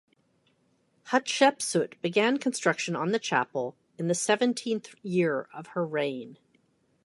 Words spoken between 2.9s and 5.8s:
on the chapel in the seventeenth year of